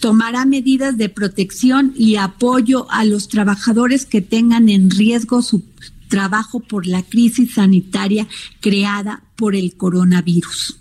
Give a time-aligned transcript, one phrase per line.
[0.00, 5.62] tomará medidas de protección y apoyo a los trabajadores que tengan en riesgo su
[6.08, 8.26] trabajo por la crisis sanitaria
[8.60, 10.78] creada por el coronavirus.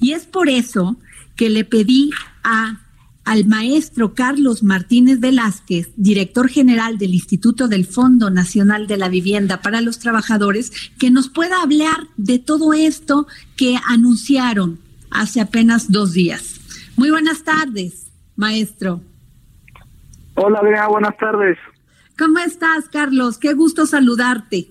[0.00, 0.96] Y es por eso
[1.36, 2.10] que le pedí
[2.42, 2.80] a
[3.24, 9.60] al maestro Carlos Martínez Velázquez, director general del Instituto del Fondo Nacional de la Vivienda
[9.60, 14.78] para los Trabajadores, que nos pueda hablar de todo esto que anunciaron
[15.10, 16.54] hace apenas dos días.
[16.96, 18.07] Muy buenas tardes
[18.38, 19.02] maestro.
[20.34, 21.58] Hola, Adriana, buenas tardes.
[22.16, 23.36] ¿Cómo estás, Carlos?
[23.36, 24.68] Qué gusto saludarte.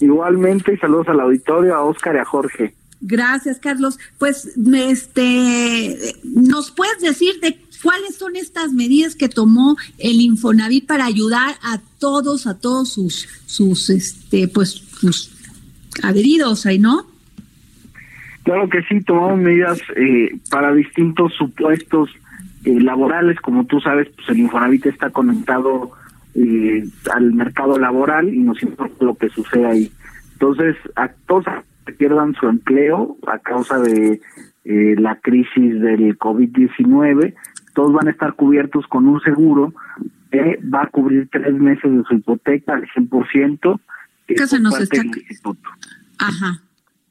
[0.00, 2.74] Igualmente, y saludos al auditorio, a Óscar y a Jorge.
[3.00, 3.98] Gracias, Carlos.
[4.18, 11.06] Pues, este, ¿nos puedes decir de cuáles son estas medidas que tomó el Infonavit para
[11.06, 15.32] ayudar a todos, a todos sus, sus, este, pues, sus
[16.02, 17.06] adheridos ahí, no?
[18.42, 22.10] Claro que sí, tomamos medidas eh, para distintos supuestos
[22.68, 25.92] eh, laborales, como tú sabes, pues el Infonavit está conectado
[26.34, 29.92] eh, al mercado laboral y nos importa lo que sucede ahí.
[30.34, 31.46] Entonces, a todos
[31.86, 34.20] que pierdan su empleo a causa de
[34.66, 37.34] eh, la crisis del COVID-19,
[37.72, 39.72] todos van a estar cubiertos con un seguro
[40.30, 43.80] que va a cubrir tres meses de su hipoteca al 100%.
[44.26, 45.00] ¿Qué se nos está...
[46.18, 46.60] Ajá.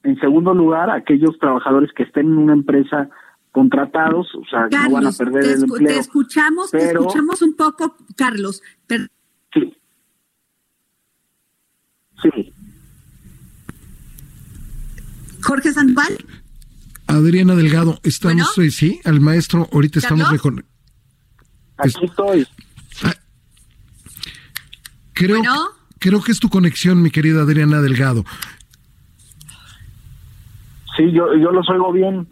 [0.03, 3.09] En segundo lugar, aquellos trabajadores que estén en una empresa
[3.57, 5.87] contratados, o sea, no van a perder el empleo.
[5.87, 8.61] Te escuchamos, te escuchamos un poco, Carlos.
[9.51, 9.75] Sí.
[12.21, 12.53] Sí.
[15.41, 16.19] Jorge Sandoval.
[17.07, 18.71] Adriana Delgado, estamos, ¿Bueno?
[18.71, 20.63] sí, al maestro, ahorita estamos mejor.
[21.77, 22.47] Aquí estoy.
[23.03, 23.15] Ah,
[25.13, 25.41] creo,
[25.97, 28.23] creo que es tu conexión, mi querida Adriana Delgado.
[30.95, 32.27] Sí, yo, yo los oigo bien.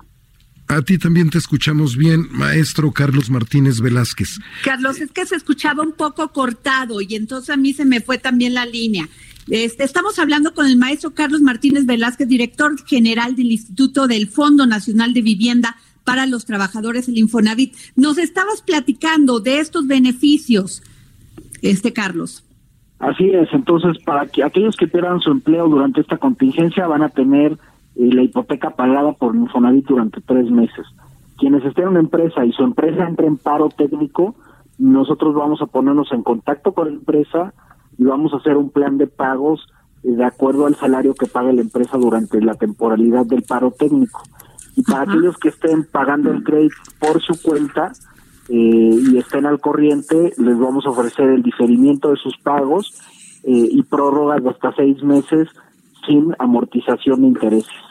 [0.68, 4.40] A ti también te escuchamos bien, maestro Carlos Martínez Velázquez.
[4.64, 8.18] Carlos, es que se escuchaba un poco cortado y entonces a mí se me fue
[8.18, 9.08] también la línea.
[9.48, 14.66] Este, estamos hablando con el maestro Carlos Martínez Velázquez, director general del Instituto del Fondo
[14.66, 17.76] Nacional de Vivienda para los Trabajadores, el Infonavit.
[17.96, 20.82] Nos estabas platicando de estos beneficios,
[21.62, 22.44] este Carlos.
[22.98, 27.10] Así es, entonces para que aquellos que pierdan su empleo durante esta contingencia van a
[27.10, 27.56] tener
[27.96, 30.86] la hipoteca pagada por Infonavit durante tres meses.
[31.38, 34.36] Quienes estén en una empresa y su empresa entre en paro técnico,
[34.78, 37.54] nosotros vamos a ponernos en contacto con la empresa
[37.98, 39.66] y vamos a hacer un plan de pagos
[40.04, 44.22] eh, de acuerdo al salario que paga la empresa durante la temporalidad del paro técnico.
[44.76, 47.94] Y para aquellos que estén pagando el crédito por su cuenta
[48.50, 52.94] eh, y estén al corriente, les vamos a ofrecer el diferimiento de sus pagos
[53.44, 55.48] eh, y prórrogas de hasta seis meses
[56.06, 57.85] sin amortización de intereses.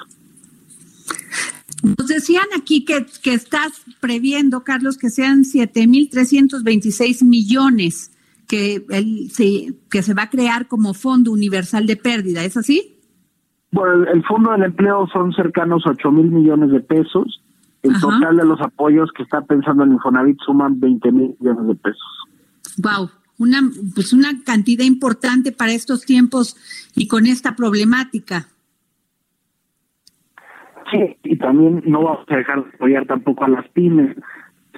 [1.84, 8.10] Nos decían aquí que, que estás previendo, Carlos, que sean 7.326 millones
[8.48, 12.98] que, el, se, que se va a crear como Fondo Universal de Pérdida, ¿es así?
[13.70, 17.42] Bueno, el, Fondo del Empleo son cercanos a 8 mil millones de pesos.
[17.82, 21.74] El total de los apoyos que está pensando en Infonavit suman 20 mil millones de
[21.74, 22.02] pesos.
[22.78, 23.60] Wow, una,
[23.94, 26.56] pues una cantidad importante para estos tiempos
[26.94, 28.48] y con esta problemática.
[30.94, 34.16] Sí, y también no vamos a dejar de apoyar tampoco a las pymes,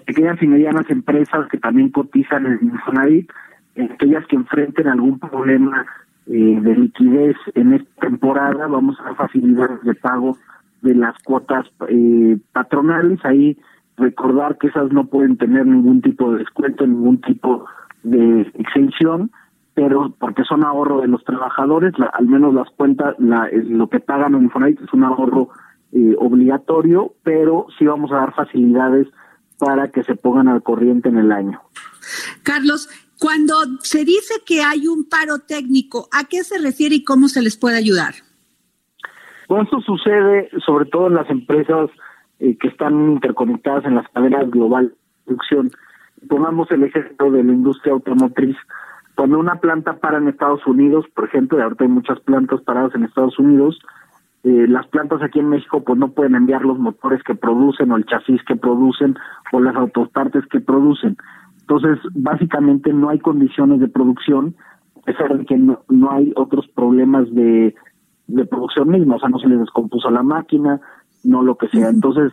[0.07, 3.31] pequeñas y medianas empresas que también cotizan en Infonavit,
[3.93, 5.85] aquellas que enfrenten algún problema
[6.27, 10.39] eh, de liquidez en esta temporada, vamos a dar facilidades de pago
[10.81, 13.59] de las cuotas eh, patronales, ahí
[13.99, 17.67] recordar que esas no pueden tener ningún tipo de descuento, ningún tipo
[18.03, 19.31] de exención,
[19.75, 24.35] pero porque son ahorro de los trabajadores, al menos las cuentas, la, lo que pagan
[24.35, 25.51] en Infonavit es un ahorro
[25.93, 29.07] eh, obligatorio, pero sí vamos a dar facilidades
[29.59, 31.61] para que se pongan al corriente en el año.
[32.43, 32.89] Carlos,
[33.19, 37.43] cuando se dice que hay un paro técnico, ¿a qué se refiere y cómo se
[37.43, 38.15] les puede ayudar?
[39.49, 41.89] Bueno, esto sucede sobre todo en las empresas
[42.41, 45.71] eh, que están interconectadas en las cadenas globales de producción.
[46.29, 48.57] Pongamos el ejemplo de la industria automotriz.
[49.15, 52.95] cuando una planta para en Estados Unidos, por ejemplo, y ahorita hay muchas plantas paradas
[52.95, 53.79] en Estados Unidos,
[54.47, 57.97] eh, las plantas aquí en México pues no pueden enviar los motores que producen o
[57.97, 59.17] el chasis que producen
[59.51, 61.17] o las autopartes que producen.
[61.63, 64.55] Entonces, básicamente no hay condiciones de producción,
[64.99, 65.83] a pesar de que no,
[66.13, 67.75] hay otros problemas de,
[68.29, 70.81] de producción misma, o sea, no se les descompuso la máquina,
[71.25, 71.89] no lo que sea.
[71.89, 72.33] Entonces,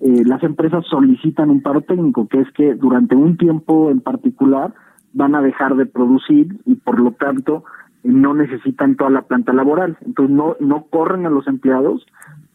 [0.00, 4.74] eh, las empresas solicitan un paro técnico, que es que durante un tiempo en particular
[5.14, 7.64] van a dejar de producir y por lo tanto
[8.04, 9.96] no necesitan toda la planta laboral.
[10.04, 12.06] Entonces no, no corren a los empleados,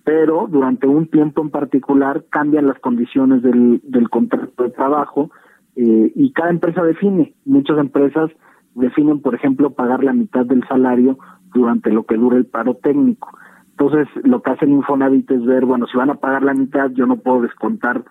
[0.03, 5.31] pero durante un tiempo en particular cambian las condiciones del, del contrato de trabajo
[5.75, 7.33] eh, y cada empresa define.
[7.45, 8.29] Muchas empresas
[8.75, 11.17] definen, por ejemplo, pagar la mitad del salario
[11.53, 13.29] durante lo que dure el paro técnico.
[13.71, 16.91] Entonces, lo que hace el Infonavit es ver, bueno, si van a pagar la mitad,
[16.91, 18.03] yo no puedo descontar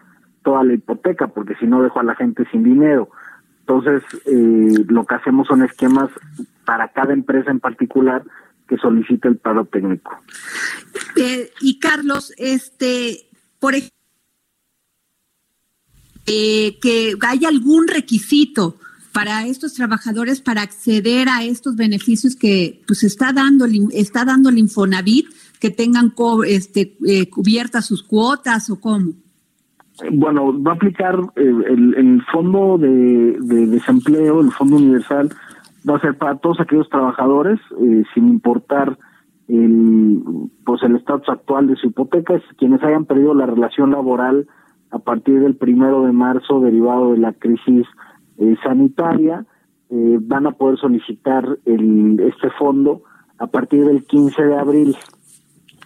[0.42, 3.10] toda la hipoteca, porque si no dejo a la gente sin dinero.
[3.60, 6.08] Entonces, eh, lo que hacemos son esquemas
[6.68, 8.22] para cada empresa en particular
[8.68, 10.10] que solicite el paro técnico.
[11.16, 13.96] Eh, y Carlos, este, por ejemplo,
[16.26, 18.76] eh, que hay algún requisito
[19.14, 24.58] para estos trabajadores para acceder a estos beneficios que pues está dando está dando el
[24.58, 25.26] Infonavit
[25.58, 26.12] que tengan
[26.46, 26.98] este,
[27.30, 29.14] cubiertas sus cuotas o cómo
[30.12, 33.36] bueno, va a aplicar eh, el, fondo de,
[33.66, 35.30] desempleo, el fondo universal,
[35.88, 38.98] va a ser para todos aquellos trabajadores, eh, sin importar
[39.48, 40.22] el
[40.64, 44.46] pues el estatus actual de su hipoteca, quienes hayan perdido la relación laboral
[44.90, 47.86] a partir del primero de marzo derivado de la crisis
[48.38, 49.44] eh, sanitaria,
[49.90, 53.00] van a poder solicitar el, este fondo
[53.38, 54.96] a partir del 15 de abril.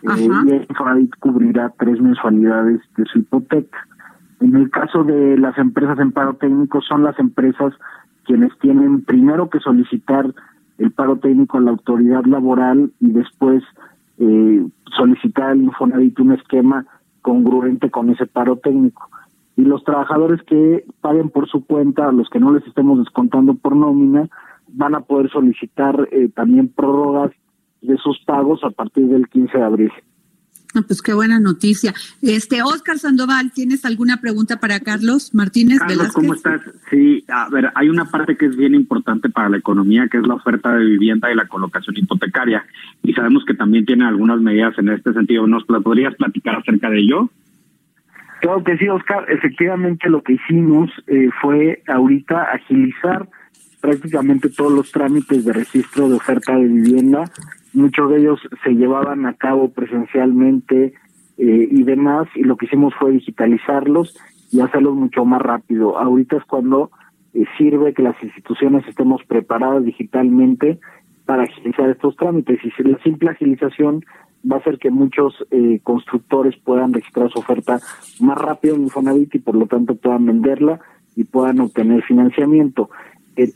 [0.02, 3.87] y el Infonavit cubrirá tres mensualidades de su hipoteca.
[4.40, 7.72] En el caso de las empresas en paro técnico, son las empresas
[8.25, 10.33] quienes tienen primero que solicitar
[10.79, 13.63] el paro técnico a la autoridad laboral y después
[14.19, 14.67] eh,
[14.97, 16.87] solicitar al Infonavit un esquema
[17.21, 19.09] congruente con ese paro técnico.
[19.57, 23.55] Y los trabajadores que paguen por su cuenta, a los que no les estemos descontando
[23.55, 24.29] por nómina,
[24.69, 27.31] van a poder solicitar eh, también prórrogas
[27.83, 29.93] de sus pagos a partir del 15 de abril.
[30.73, 31.93] Pues qué buena noticia.
[32.23, 36.63] Este Oscar Sandoval, ¿tienes alguna pregunta para Carlos Martínez Carlos, ¿cómo estás?
[36.89, 40.27] Sí, a ver, hay una parte que es bien importante para la economía, que es
[40.27, 42.65] la oferta de vivienda y la colocación hipotecaria.
[43.03, 45.47] Y sabemos que también tiene algunas medidas en este sentido.
[45.47, 47.31] ¿Nos podrías platicar acerca de ello?
[48.41, 49.27] Claro que sí, Oscar.
[49.29, 53.29] Efectivamente, lo que hicimos eh, fue ahorita agilizar
[53.81, 57.25] prácticamente todos los trámites de registro de oferta de vivienda
[57.75, 60.95] muchos de ellos se llevaban a cabo presencialmente
[61.39, 64.17] eh, y demás, y lo que hicimos fue digitalizarlos
[64.51, 65.99] y hacerlos mucho más rápido.
[65.99, 66.91] Ahorita es cuando
[67.35, 70.79] eh, sirve que las instituciones estemos preparadas digitalmente
[71.25, 72.61] para agilizar estos trámites.
[72.63, 74.05] Y la simple agilización
[74.51, 77.79] va a hacer que muchos eh, constructores puedan registrar su oferta
[78.21, 80.81] más rápido en Infonavit y por lo tanto puedan venderla
[81.17, 82.91] y puedan obtener financiamiento.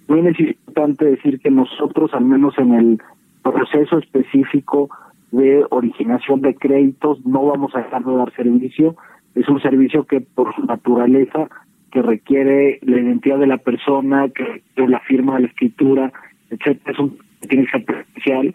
[0.06, 3.02] también es importante decir que nosotros, al menos en el
[3.52, 4.90] proceso específico
[5.32, 8.96] de originación de créditos, no vamos a dejar de dar servicio.
[9.34, 11.48] Es un servicio que por su naturaleza,
[11.90, 16.12] que requiere la identidad de la persona, que la firma de la escritura,
[16.50, 17.84] etcétera, es un tiene que
[18.24, 18.54] ser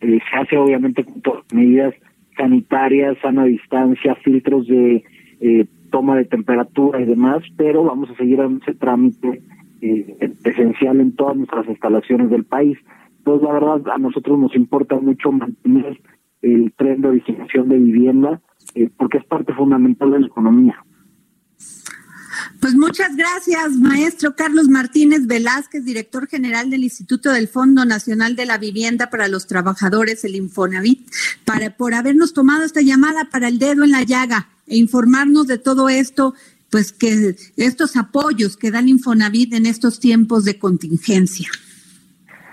[0.00, 1.94] eh, se hace obviamente con todas medidas
[2.36, 5.04] sanitarias, sana distancia, filtros de
[5.40, 9.42] eh, toma de temperatura y demás, pero vamos a seguir dando ese trámite
[9.80, 12.78] eh, esencial en todas nuestras instalaciones del país
[13.24, 16.00] pues la verdad a nosotros nos importa mucho mantener
[16.42, 18.40] el tren de originación de vivienda
[18.74, 20.84] eh, porque es parte fundamental de la economía.
[22.60, 28.46] Pues muchas gracias, maestro Carlos Martínez Velázquez, director general del Instituto del Fondo Nacional de
[28.46, 31.10] la Vivienda para los Trabajadores, el Infonavit,
[31.44, 35.58] para, por habernos tomado esta llamada para el dedo en la llaga e informarnos de
[35.58, 36.34] todo esto,
[36.70, 41.48] pues que estos apoyos que dan Infonavit en estos tiempos de contingencia.